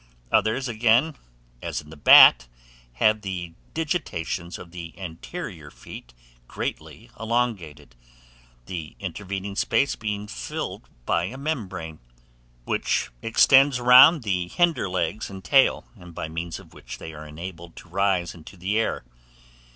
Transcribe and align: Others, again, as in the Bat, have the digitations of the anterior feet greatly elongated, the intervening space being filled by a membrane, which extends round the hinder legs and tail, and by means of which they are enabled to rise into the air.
Others, 0.31 0.67
again, 0.67 1.15
as 1.61 1.79
in 1.79 1.91
the 1.91 1.95
Bat, 1.95 2.47
have 2.93 3.21
the 3.21 3.53
digitations 3.75 4.57
of 4.57 4.71
the 4.71 4.97
anterior 4.97 5.69
feet 5.69 6.15
greatly 6.47 7.11
elongated, 7.19 7.95
the 8.65 8.95
intervening 8.99 9.55
space 9.55 9.95
being 9.95 10.25
filled 10.25 10.89
by 11.05 11.25
a 11.25 11.37
membrane, 11.37 11.99
which 12.63 13.11
extends 13.21 13.79
round 13.79 14.23
the 14.23 14.47
hinder 14.47 14.89
legs 14.89 15.29
and 15.29 15.43
tail, 15.43 15.85
and 15.95 16.15
by 16.15 16.27
means 16.27 16.57
of 16.57 16.73
which 16.73 16.97
they 16.97 17.13
are 17.13 17.27
enabled 17.27 17.75
to 17.75 17.87
rise 17.87 18.33
into 18.33 18.57
the 18.57 18.79
air. 18.79 19.03